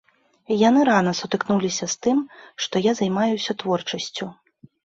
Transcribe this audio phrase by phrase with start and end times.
[0.67, 2.17] Яны рана сутыкнуліся з тым,
[2.67, 4.25] што я займаюся творчасцю.